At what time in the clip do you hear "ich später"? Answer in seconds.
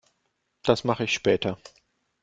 1.03-1.59